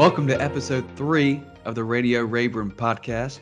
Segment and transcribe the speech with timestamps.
[0.00, 3.40] Welcome to episode three of the Radio Rayburn podcast.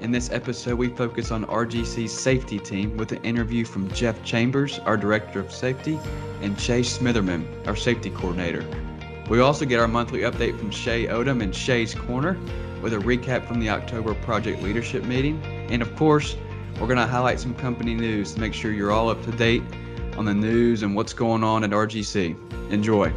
[0.00, 4.78] In this episode, we focus on RGC's safety team with an interview from Jeff Chambers,
[4.86, 5.98] our Director of Safety,
[6.40, 8.64] and Chase Smitherman, our Safety Coordinator.
[9.28, 12.38] We also get our monthly update from Shay Odom and Shay's Corner
[12.80, 15.38] with a recap from the October Project Leadership Meeting.
[15.68, 16.34] And of course,
[16.80, 19.62] we're going to highlight some company news to make sure you're all up to date
[20.16, 22.70] on the news and what's going on at RGC.
[22.72, 23.12] Enjoy.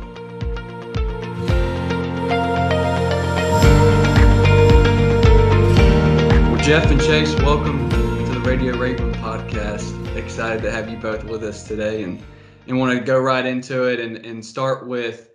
[6.63, 10.16] Jeff and Chase, welcome to the Radio Rayburn podcast.
[10.16, 12.23] Excited to have you both with us today and,
[12.67, 15.31] and want to go right into it and, and start with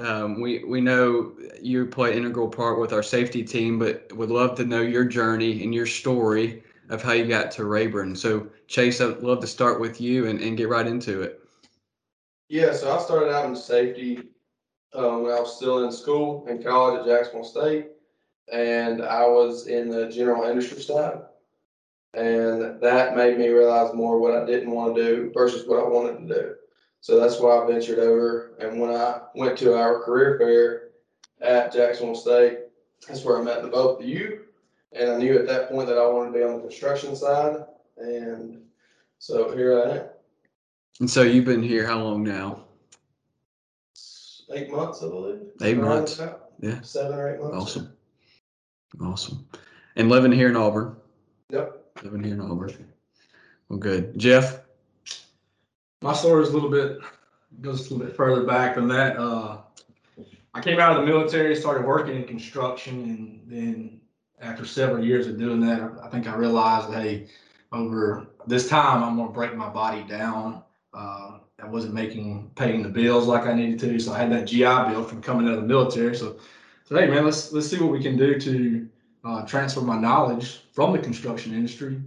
[0.00, 4.30] um, we, we know you play an integral part with our safety team, but would
[4.30, 8.14] love to know your journey and your story of how you got to Rayburn.
[8.14, 11.40] So, Chase, I'd love to start with you and, and get right into it.
[12.48, 14.28] Yeah, so I started out in safety
[14.94, 17.88] um, when I was still in school in college at Jacksonville State,
[18.52, 21.20] and I was in the general industry side.
[22.14, 25.88] And that made me realize more what I didn't want to do versus what I
[25.88, 26.54] wanted to do.
[27.00, 28.54] So that's why I ventured over.
[28.58, 30.88] And when I went to our career fair
[31.46, 32.58] at Jacksonville State,
[33.06, 34.44] that's where I met the both of you.
[34.92, 37.56] And I knew at that point that I wanted to be on the construction side.
[37.98, 38.62] And
[39.18, 40.06] so here I am.
[41.00, 42.64] And so you've been here how long now?
[44.50, 45.40] Eight months, I believe.
[45.62, 46.20] Eight months.
[46.60, 46.80] Yeah.
[46.80, 47.56] Seven or eight months.
[47.56, 47.92] Awesome.
[49.00, 49.46] Awesome.
[49.96, 50.96] And living here in Auburn.
[51.50, 52.02] Yep.
[52.02, 52.72] Living here in Auburn.
[53.68, 54.18] Well, good.
[54.18, 54.60] Jeff?
[56.00, 56.98] my story is a little bit
[57.60, 59.16] goes a little bit further back than that.
[59.16, 59.58] Uh,
[60.54, 64.00] I came out of the military, started working in construction, and then
[64.40, 67.26] after several years of doing that, I think I realized, hey,
[67.72, 70.62] over this time, I'm gonna break my body down.
[70.94, 74.46] Uh, I wasn't making paying the bills like I needed to, so I had that
[74.46, 76.14] GI Bill from coming out of the military.
[76.14, 76.38] So,
[76.88, 78.88] so hey, man, let's let's see what we can do to
[79.22, 82.00] uh, transfer my knowledge from the construction industry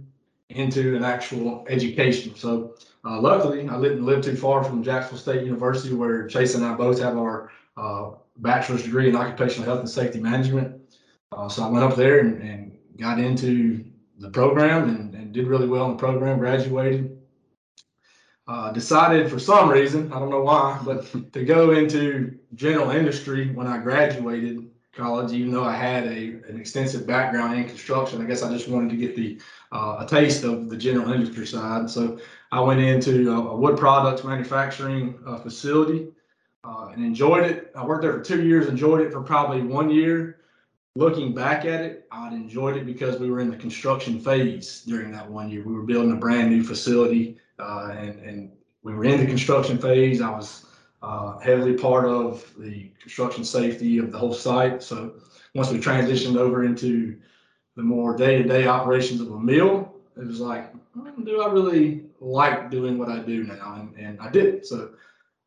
[0.48, 2.34] into an actual education.
[2.34, 6.64] So uh, luckily, I didn't live too far from Jacksonville State University, where Chase and
[6.64, 10.80] I both have our uh, bachelor's degree in occupational health and safety management.
[11.30, 13.84] Uh, so I went up there and, and got into
[14.18, 17.18] the program and, and, did really well in the program, graduated.
[18.48, 23.48] Uh, decided for some reason, I don't know why, but to go into general industry
[23.54, 28.20] when I graduated college, even though I had a, an extensive background in construction.
[28.20, 29.40] I guess I just wanted to get the
[29.72, 31.88] uh, a taste of the general industry side.
[31.88, 32.18] So
[32.50, 36.08] I went into a, a wood products manufacturing uh, facility
[36.64, 37.72] uh, and enjoyed it.
[37.74, 40.38] I worked there for two years, enjoyed it for probably one year.
[40.94, 45.10] Looking back at it, I'd enjoyed it because we were in the construction phase during
[45.12, 45.64] that one year.
[45.64, 49.78] We were building a brand new facility uh, and, and we were in the construction
[49.78, 50.20] phase.
[50.20, 50.66] I was
[51.02, 54.82] uh, heavily part of the construction safety of the whole site.
[54.82, 55.14] So
[55.54, 57.18] once we transitioned over into
[57.76, 62.70] the more day-to-day operations of a mill, it was like, hmm, do I really like
[62.70, 63.74] doing what I do now?
[63.74, 64.64] And, and I did.
[64.66, 64.90] So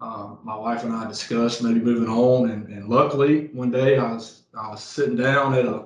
[0.02, 2.50] um, my wife and I discussed maybe moving on.
[2.50, 5.86] And, and luckily, one day I was I was sitting down at a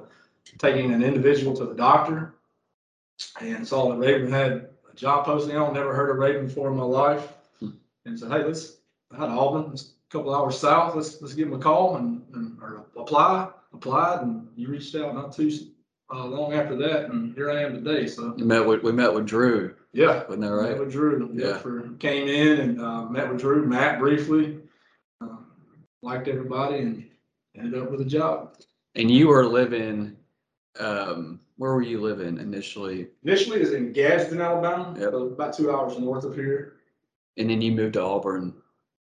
[0.57, 2.36] taking an individual to the doctor
[3.40, 5.74] and saw that Rayburn had a job posting on.
[5.74, 7.69] Never heard of Rayburn before in my life, hmm.
[8.06, 8.78] and said, "Hey, let's
[9.13, 10.95] out of Auburn, it's a couple hours south.
[10.95, 13.49] Let's let's give them a call and, and or apply.
[13.73, 15.51] Applied, and you reached out not too
[16.11, 18.07] uh, long after that, and here I am today.
[18.07, 19.75] So we met with we met with Drew.
[19.93, 20.71] Yeah, wasn't that right?
[20.71, 21.29] Met with Drew.
[21.33, 24.59] Yeah, for, came in and uh, met with Drew, Matt briefly.
[25.21, 25.37] Uh,
[26.01, 27.09] liked everybody and
[27.55, 28.55] ended up with a job.
[28.95, 30.17] And you were living.
[30.79, 33.09] Um, where were you living initially?
[33.23, 34.95] Initially, is in Gadsden, Alabama.
[34.97, 36.77] Yeah, about two hours north of here.
[37.37, 38.53] And then you moved to Auburn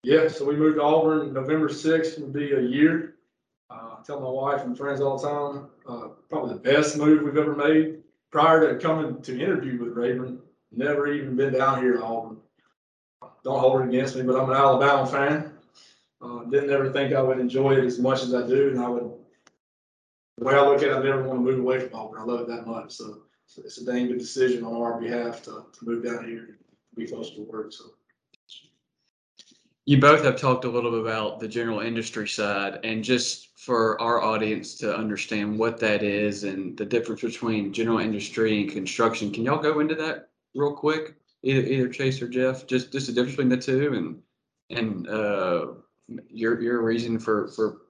[0.06, 1.32] yeah, so we moved to Auburn.
[1.32, 3.16] November 6th would be a year.
[3.68, 7.24] Uh, I tell my wife and friends all the time, uh, probably the best move
[7.24, 8.04] we've ever made.
[8.30, 10.38] Prior to coming to interview with Rayburn,
[10.70, 12.36] never even been down here to Auburn.
[13.42, 15.52] Don't hold it against me, but I'm an Alabama fan.
[16.22, 18.88] Uh, didn't ever think I would enjoy it as much as I do, and I
[18.88, 19.10] would.
[20.38, 22.20] The way I look at it, I never want to move away from Auburn.
[22.20, 25.42] I love it that much, so, so it's a dang good decision on our behalf
[25.42, 26.56] to, to move down here, and
[26.94, 27.72] be close to work.
[27.72, 27.86] So
[29.86, 34.00] you both have talked a little bit about the general industry side and just for
[34.02, 39.32] our audience to understand what that is and the difference between general industry and construction
[39.32, 41.14] can y'all go into that real quick?
[41.42, 45.66] Either either chase or jeff just just the difference between the two and and uh
[46.28, 47.82] your your reason for for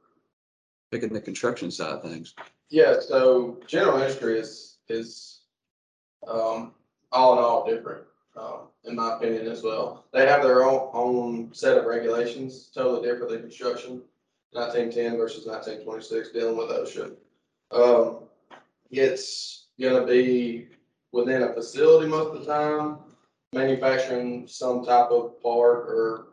[0.90, 2.34] picking the construction side of things.
[2.68, 5.40] Yeah so general industry is is
[6.28, 6.74] um
[7.12, 8.04] all in all different
[8.36, 10.04] um, in my opinion as well.
[10.12, 14.02] They have their own, own set of regulations, totally different than construction.
[14.54, 17.16] nineteen ten versus nineteen twenty-six, dealing with OSHA.
[17.72, 18.18] Um,
[18.90, 20.68] it's gonna be
[21.12, 22.98] within a facility most of the time,
[23.52, 26.26] manufacturing some type of part or,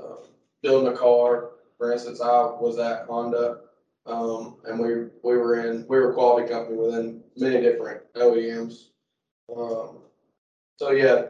[0.00, 0.26] uh,
[0.62, 1.50] building a car.
[1.78, 3.60] For instance, I was at Honda,
[4.06, 4.88] um, and we,
[5.22, 8.88] we were in, we were a quality company within many different OEMs.
[9.54, 9.98] Um,
[10.76, 11.26] so yeah,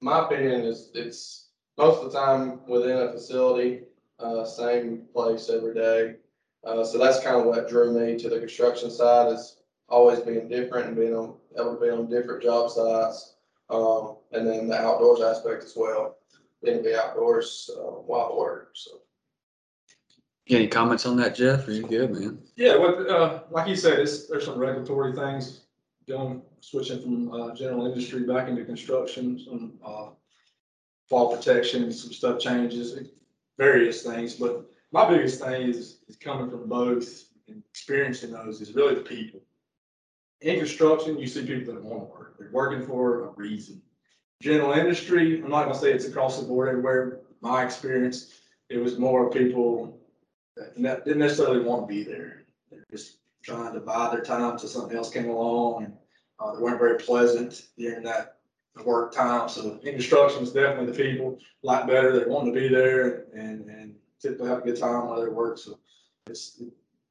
[0.00, 3.82] my opinion is it's most of the time within a facility,
[4.18, 6.16] uh, same place every day.
[6.64, 9.58] Uh, so that's kind of what drew me to the construction side is
[9.88, 13.36] always being different and being on, able to be on different job sites.
[13.70, 16.18] Um, and then the outdoors aspect as well,
[16.62, 19.00] being to be outdoors, uh, while at work, so.
[20.50, 21.66] Any comments on that, Jeff?
[21.66, 22.38] Are you good, man?
[22.56, 25.62] Yeah, what, uh, like you said, it's, there's some regulatory things
[26.06, 30.08] going, switching from, uh, general industry back into construction, some, uh,
[31.08, 32.98] fall protection, some stuff changes,
[33.58, 38.74] various things, but my biggest thing is, is coming from both and experiencing those is
[38.74, 39.40] really the people.
[40.40, 43.82] In construction, you see people that want to work, they're working for a reason.
[44.40, 48.40] General industry, I'm not gonna say it's across the board everywhere, my experience,
[48.70, 50.00] it was more people
[50.56, 52.44] that didn't necessarily want to be there.
[52.70, 55.92] They're just trying to buy their time till something else came along and,
[56.40, 58.38] uh, they weren't very pleasant during that
[58.84, 59.48] work time.
[59.48, 62.18] So instruction is definitely the people, lot better.
[62.18, 65.58] They want to be there and, and typically have a good time while they work.
[65.58, 65.78] So
[66.26, 66.60] it's,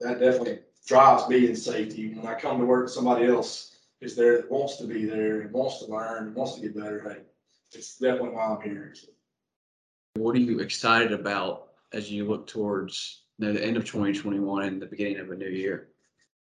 [0.02, 2.14] that definitely drives me in safety.
[2.14, 5.54] When I come to work, somebody else is there that wants to be there and
[5.54, 7.02] wants to learn, and wants to get better.
[7.08, 7.22] Hey,
[7.72, 8.94] it's definitely why I'm here.
[8.94, 9.08] So.
[10.16, 14.82] What are you excited about as you look towards the end of twenty twenty-one and
[14.82, 15.88] the beginning of a new year?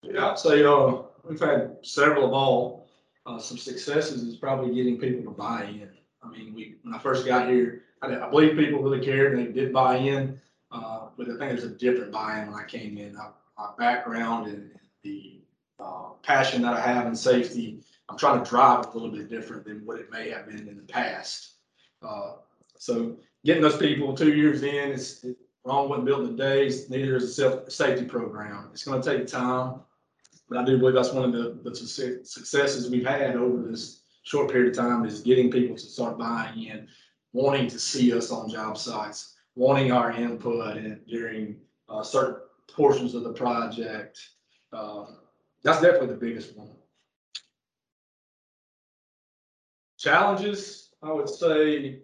[0.03, 2.89] Yeah, I'd say, uh, we've had several of all,
[3.27, 5.91] uh, some successes is probably getting people to buy in.
[6.23, 9.47] I mean, we, when I first got here, I, I believe people really cared and
[9.47, 10.41] they did buy in.
[10.71, 13.17] Uh, but I think there's a different buy-in when I came in.
[13.17, 14.71] I- My background and
[15.03, 15.41] the,
[15.81, 19.65] uh, passion that I have in safety, I'm trying to drive a little bit different
[19.65, 21.55] than what it may have been in the past.
[22.03, 22.33] Uh,
[22.77, 27.17] so getting those people two years in, it's, it, Rome wasn't built in days, neither
[27.17, 28.69] is a self, safety program.
[28.73, 29.81] It's gonna take time.
[30.49, 34.03] But I do believe that's one of the, the success- successes we've had over this
[34.23, 36.89] short period of time is getting people to start buying in,
[37.33, 41.57] wanting to see us on job sites, wanting our input in during,
[41.89, 42.37] uh, certain
[42.71, 44.19] portions of the project.
[44.73, 45.19] Um,
[45.63, 46.71] that's definitely the biggest one.
[49.99, 52.03] Challenges, I would say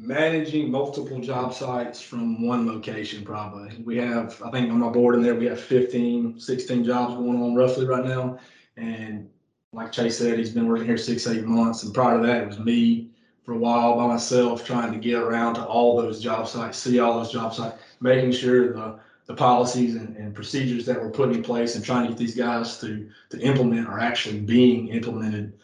[0.00, 3.82] managing multiple job sites from one location probably.
[3.82, 7.42] We have, I think on my board in there, we have 15, 16 jobs going
[7.42, 8.38] on roughly right now.
[8.76, 9.28] And
[9.72, 11.82] like Chase said, he's been working here six, eight months.
[11.82, 13.10] And prior to that, it was me
[13.42, 16.98] for a while by myself trying to get around to all those job sites, see
[16.98, 21.36] all those job sites, making sure the, the policies and, and procedures that we're putting
[21.36, 25.54] in place and trying to get these guys to, to implement are actually being implemented.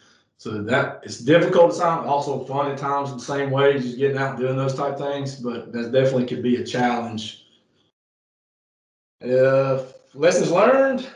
[0.43, 3.97] So that it's difficult at times, also fun at times in the same way, just
[3.97, 7.47] getting out and doing those type things, but that definitely could be a challenge.
[9.25, 9.85] Uh,
[10.15, 11.09] lessons learned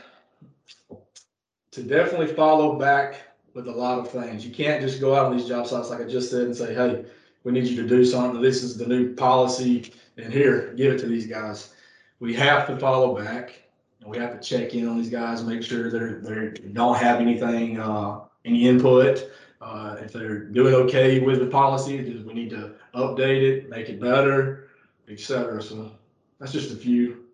[1.72, 4.46] to definitely follow back with a lot of things.
[4.46, 6.72] You can't just go out on these job sites, like I just said, and say,
[6.72, 7.04] hey,
[7.42, 8.40] we need you to do something.
[8.40, 11.74] This is the new policy, and here, give it to these guys.
[12.20, 13.60] We have to follow back,
[14.00, 17.20] and we have to check in on these guys, make sure they're they're don't have
[17.20, 19.30] anything, uh, any input.
[19.60, 24.00] Uh, if they're doing okay with the policy, we need to update it, make it
[24.00, 24.68] better,
[25.08, 25.60] et cetera.
[25.60, 25.92] So
[26.38, 27.24] that's just a few.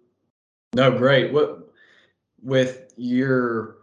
[0.74, 1.32] No, great.
[1.32, 1.70] What
[2.42, 3.78] with your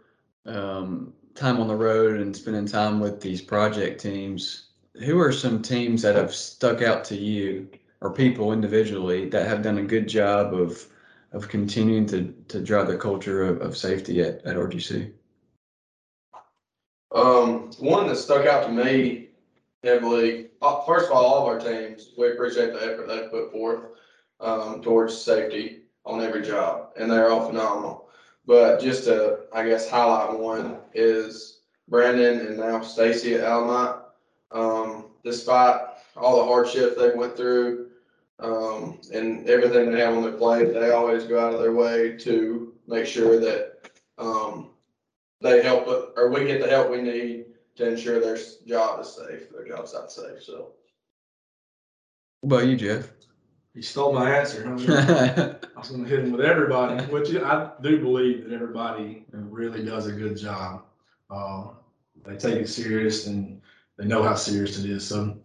[0.46, 4.68] um, time on the road and spending time with these project teams,
[5.04, 7.68] who are some teams that have stuck out to you
[8.00, 10.86] or people individually that have done a good job of
[11.32, 15.12] of continuing to to drive the culture of, of safety at, at RGC?
[17.12, 19.28] Um, one that stuck out to me
[19.82, 23.50] heavily, uh, first of all, all of our teams, we appreciate the effort they put
[23.50, 23.84] forth
[24.40, 28.08] um, towards safety on every job, and they're all phenomenal.
[28.46, 34.02] But just to, I guess, highlight one is Brandon and now Stacy at Alamont.
[34.52, 35.80] Um, despite
[36.16, 37.90] all the hardship they went through,
[38.40, 42.16] um, and everything they have on their plate, they always go out of their way
[42.18, 44.70] to make sure that, um,
[45.40, 49.00] they help, it- or we get the help we need to ensure their s- job
[49.00, 50.72] is safe, their job site safe, so.
[52.42, 53.10] What about you, Jeff?
[53.74, 54.66] You stole my answer.
[54.66, 59.24] I mean, I was gonna hit him with everybody, which I do believe that everybody
[59.32, 60.82] really does a good job.
[61.30, 61.68] Uh,
[62.24, 63.60] they take it serious and
[63.96, 65.06] they know how serious it is.
[65.06, 65.36] So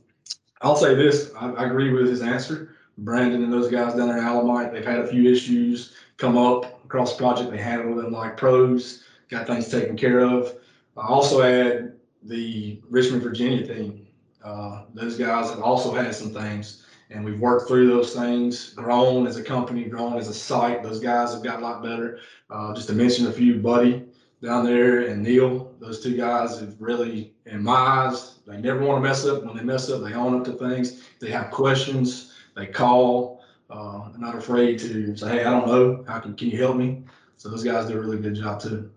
[0.62, 2.76] I'll say this, I, I agree with his answer.
[2.98, 6.84] Brandon and those guys down there in Alamite, they've had a few issues come up
[6.86, 7.52] across the project.
[7.52, 10.56] They handle them like pros, got things taken care of.
[10.98, 14.08] I also had the Richmond, Virginia team.
[14.44, 19.28] Uh, those guys have also had some things and we've worked through those things, grown
[19.28, 20.82] as a company, grown as a site.
[20.82, 22.20] Those guys have got a lot better.
[22.50, 24.06] Uh, just to mention a few, Buddy
[24.44, 29.02] down there and Neil, those two guys have really, in my eyes, they never want
[29.04, 29.44] to mess up.
[29.44, 31.04] When they mess up, they own up to things.
[31.20, 33.44] They have questions, they call.
[33.70, 36.06] Uh, they're not afraid to say, "Hey, I don't know.
[36.08, 37.04] How can can you help me?"
[37.38, 38.92] So those guys do a really good job too.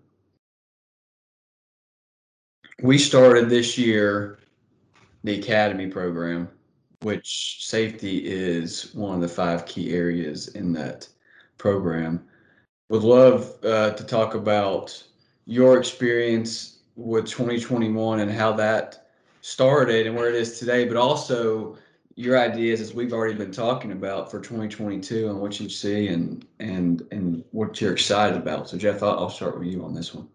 [2.81, 4.39] We started this year
[5.25, 6.47] the academy program,
[7.01, 11.07] which safety is one of the five key areas in that
[11.57, 12.23] program.
[12.87, 15.03] Would love uh, to talk about
[15.45, 19.09] your experience with 2021 and how that
[19.41, 21.77] started and where it is today, but also
[22.15, 26.45] your ideas as we've already been talking about for 2022 and what you see and
[26.59, 28.69] and and what you're excited about.
[28.69, 30.27] So Jeff, I'll, I'll start with you on this one.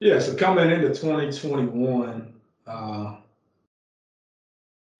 [0.00, 2.34] Yeah, so coming into 2021,
[2.66, 3.16] uh,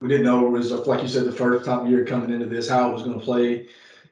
[0.00, 2.68] we didn't know it was like you said the first time year coming into this
[2.68, 3.68] how it was going to play.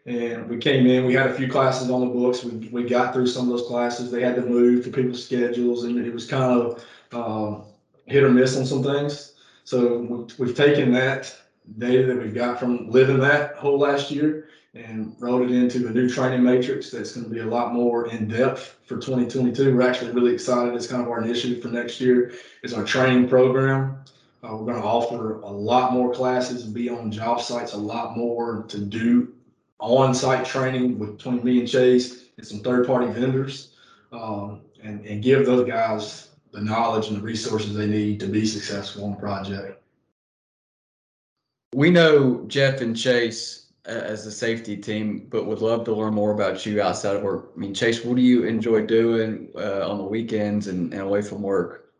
[0.06, 2.44] And we came in, we had a few classes on the books.
[2.44, 4.10] We, we got through some of those classes.
[4.10, 7.64] They had to move to people's schedules, and it was kind of uh,
[8.04, 9.34] hit or miss on some things.
[9.64, 11.34] So we, we've taken that
[11.78, 15.90] data that we've got from living that whole last year and wrote it into a
[15.90, 19.74] new training matrix that's going to be a lot more in depth for 2022.
[19.74, 20.74] We're actually really excited.
[20.74, 22.32] It's kind of our initiative for next year.
[22.62, 23.98] It's our training program.
[24.42, 27.78] Uh, we're going to offer a lot more classes, and be on job sites a
[27.78, 29.32] lot more to do
[29.78, 33.74] on-site training with between me and Chase and some third-party vendors,
[34.12, 38.46] um, and, and give those guys the knowledge and the resources they need to be
[38.46, 39.82] successful on the project.
[41.74, 46.32] We know Jeff and Chase as a safety team, but would love to learn more
[46.32, 47.52] about you outside of work.
[47.54, 51.20] I mean, Chase, what do you enjoy doing uh, on the weekends and, and away
[51.20, 51.92] from work?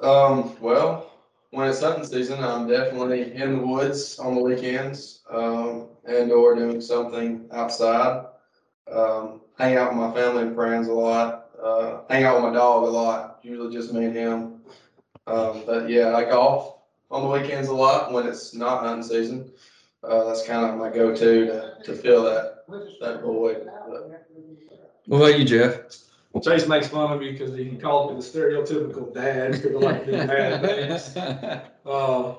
[0.00, 1.10] Um, well,
[1.50, 6.54] when it's hunting season, I'm definitely in the woods on the weekends, um, and or
[6.54, 8.26] doing something outside.
[8.90, 12.58] Um, hang out with my family and friends a lot, uh, hang out with my
[12.58, 14.60] dog a lot, usually just me and him.
[15.26, 16.78] Um, but yeah, I golf
[17.10, 19.50] on the weekends a lot when it's not hunting season.
[20.04, 22.64] Uh, that's kind of my go-to to, to fill that,
[23.00, 23.68] that void.
[23.88, 24.10] But
[25.06, 25.80] What about you, Jeff?
[26.42, 30.06] Chase makes fun of me because he calls me the stereotypical dad because I like
[30.06, 31.16] doing bad things.
[31.86, 32.34] Uh,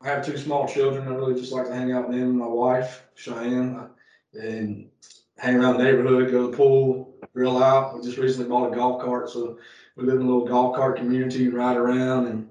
[0.00, 1.06] I have two small children.
[1.06, 3.88] I really just like to hang out with them and my wife, Cheyenne,
[4.34, 4.90] and
[5.38, 7.94] hang around the neighborhood, go to the pool, grill out.
[7.94, 9.56] We just recently bought a golf cart, so
[9.96, 12.48] we live in a little golf cart community, ride around and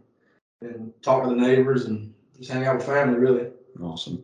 [0.62, 3.50] and talk to the neighbors and just hang out with family, really.
[3.82, 4.24] Awesome.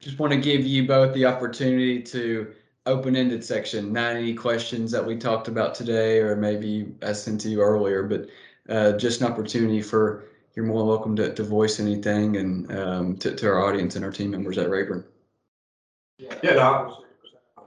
[0.00, 2.54] Just want to give you both the opportunity to
[2.86, 7.50] open-ended section, not any questions that we talked about today or maybe I sent to
[7.50, 8.26] you earlier, but
[8.68, 13.34] uh, just an opportunity for you're more welcome to, to voice anything and um, to,
[13.34, 15.04] to our audience and our team members at Rayburn.
[16.18, 17.04] Yeah, no,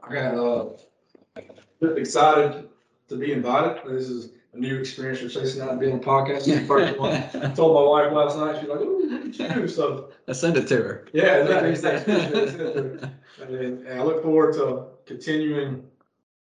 [0.03, 2.69] I got uh, excited
[3.09, 3.81] to be invited.
[3.87, 6.45] This is a new experience for Chase and I being on podcast.
[6.45, 7.12] This the first one.
[7.13, 10.57] I told my wife last night, she's like, "Ooh, look at you!" So I send
[10.57, 11.07] it to her.
[11.13, 12.13] yeah, exactly.
[13.41, 15.83] And and I look forward to continuing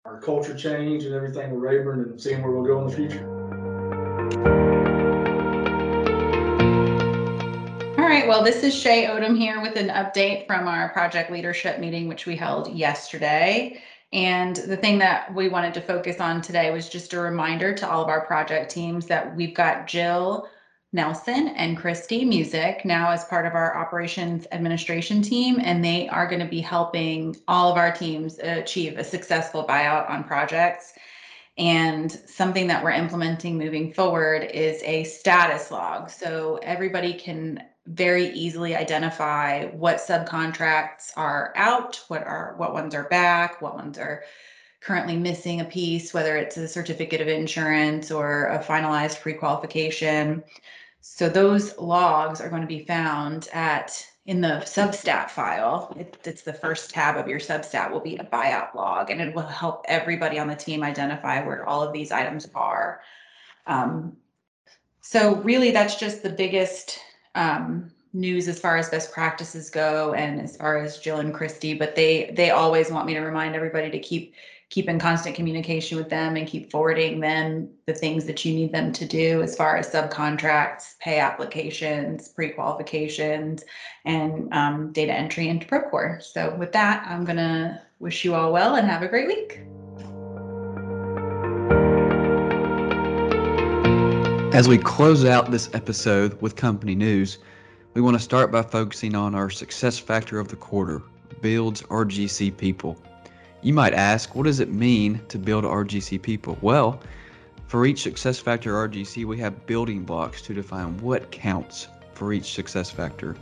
[0.04, 3.30] our culture change and everything with Rayburn and seeing where we'll go in the future.
[7.98, 11.78] All right, well, this is Shay Odom here with an update from our project leadership
[11.78, 13.82] meeting, which we held yesterday.
[14.14, 17.90] And the thing that we wanted to focus on today was just a reminder to
[17.90, 20.48] all of our project teams that we've got Jill
[20.92, 26.28] Nelson and Christy Music now as part of our operations administration team, and they are
[26.28, 30.92] going to be helping all of our teams achieve a successful buyout on projects.
[31.58, 36.08] And something that we're implementing moving forward is a status log.
[36.08, 43.08] So everybody can very easily identify what subcontracts are out, what are what ones are
[43.08, 44.22] back, what ones are
[44.80, 50.44] currently missing a piece, whether it's a certificate of insurance or a finalized pre-qualification.
[51.00, 55.94] So those logs are going to be found at in the substat file.
[55.98, 59.34] It, it's the first tab of your substat will be a buyout log, and it
[59.34, 63.02] will help everybody on the team identify where all of these items are.
[63.66, 64.16] Um,
[65.02, 66.98] so really, that's just the biggest
[67.34, 71.74] um, news as far as best practices go, and as far as Jill and Christy.
[71.74, 74.34] But they they always want me to remind everybody to keep
[74.70, 78.72] keep in constant communication with them and keep forwarding them the things that you need
[78.72, 83.62] them to do as far as subcontracts, pay applications, pre-qualifications,
[84.04, 86.20] and um, data entry into Procore.
[86.22, 89.60] So with that, I'm gonna wish you all well and have a great week.
[94.54, 97.38] As we close out this episode with company news,
[97.94, 101.02] we want to start by focusing on our success factor of the quarter,
[101.40, 102.96] builds RGC people.
[103.62, 106.56] You might ask, what does it mean to build RGC people?
[106.60, 107.02] Well,
[107.66, 112.54] for each success factor RGC, we have building blocks to define what counts for each
[112.54, 113.34] success factor.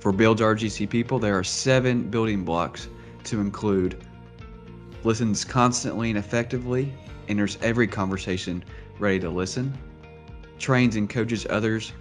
[0.00, 2.88] For builds RGC people, there are seven building blocks
[3.22, 4.04] to include
[5.04, 6.92] listens constantly and effectively,
[7.28, 8.64] enters every conversation
[8.98, 9.72] ready to listen,
[10.60, 11.92] trains and coaches others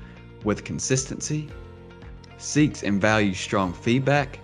[0.44, 1.50] with consistency,
[2.38, 4.40] seeks and values strong feedback,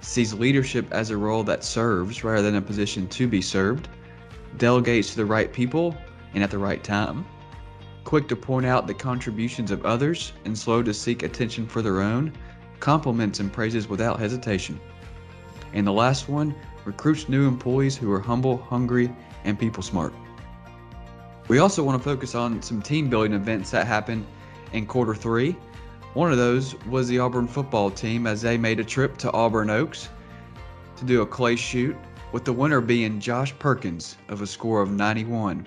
[0.00, 3.88] sees leadership as a role that serves rather than a position to be served,
[4.58, 5.96] delegates to the right people
[6.34, 7.24] and at the right time,
[8.04, 12.00] quick to point out the contributions of others and slow to seek attention for their
[12.00, 12.32] own,
[12.80, 14.80] compliments and praises without hesitation.
[15.72, 16.54] And the last one
[16.84, 19.14] recruits new employees who are humble, hungry,
[19.44, 20.14] and people smart.
[21.48, 24.26] We also want to focus on some team building events that happened
[24.72, 25.56] in quarter three
[26.14, 29.68] one of those was the Auburn football team as they made a trip to Auburn
[29.68, 30.08] Oaks
[30.96, 31.96] to do a clay shoot,
[32.32, 35.66] with the winner being Josh Perkins of a score of 91.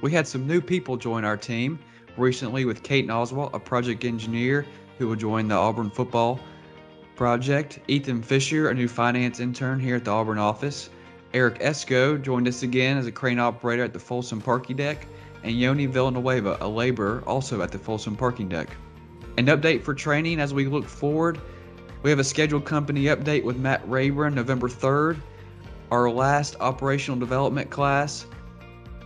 [0.00, 1.78] We had some new people join our team
[2.16, 4.64] recently with Kate Oswald, a project engineer
[4.98, 6.40] who will join the Auburn football
[7.16, 10.90] project, Ethan Fisher, a new finance intern here at the Auburn office,
[11.34, 15.06] Eric Esco joined us again as a crane operator at the Folsom parking deck,
[15.42, 18.68] and Yoni Villanueva, a laborer also at the Folsom parking deck.
[19.38, 21.40] An update for training as we look forward.
[22.02, 25.18] We have a scheduled company update with Matt Rayburn November 3rd,
[25.90, 28.26] our last operational development class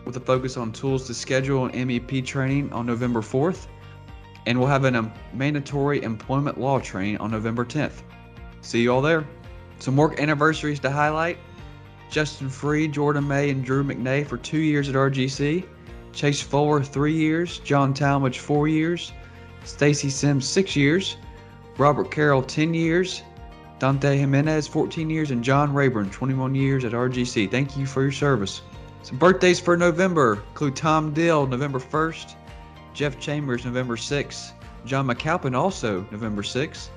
[0.04, 3.66] with a focus on tools to schedule and MEP training on November 4th,
[4.47, 8.02] and we'll have a um, mandatory employment law training on November 10th.
[8.62, 9.27] See you all there.
[9.79, 11.38] Some work anniversaries to highlight.
[12.11, 15.64] Justin Free, Jordan May, and Drew McNay for two years at RGC.
[16.12, 17.59] Chase Fuller, three years.
[17.59, 19.12] John Talmadge, four years.
[19.64, 21.16] Stacy Sims, six years.
[21.79, 23.23] Robert Carroll, 10 years.
[23.79, 25.31] Dante Jimenez, 14 years.
[25.31, 27.51] And John Rayburn, 21 years at RGC.
[27.51, 28.62] Thank you for your service.
[29.03, 32.35] Some birthdays for November include Tom Dill, November 1st.
[32.95, 34.53] Jeff Chambers, November 6th.
[34.87, 36.88] John McAlpin, also November 6th.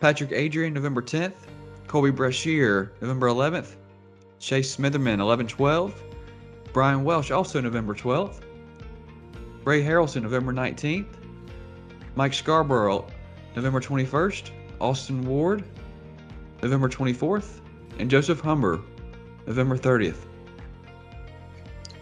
[0.00, 1.34] Patrick Adrian, November 10th.
[1.86, 3.76] Colby Brashear, November 11th.
[4.38, 6.02] Chase Smitherman, 11 12.
[6.72, 8.40] Brian Welsh, also November 12th.
[9.64, 11.14] Ray Harrelson, November 19th.
[12.14, 13.06] Mike Scarborough,
[13.54, 15.64] November 21st, Austin Ward,
[16.62, 17.60] November 24th,
[17.98, 18.80] and Joseph Humber,
[19.46, 20.26] November 30th.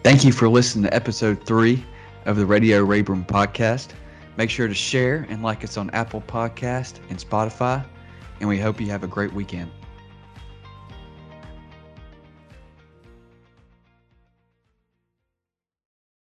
[0.03, 1.85] Thank you for listening to episode three
[2.25, 3.89] of the Radio Rayburn podcast.
[4.37, 7.85] Make sure to share and like us on Apple Podcast and Spotify,
[8.39, 9.69] and we hope you have a great weekend.